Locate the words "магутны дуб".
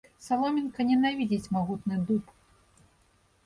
1.59-2.35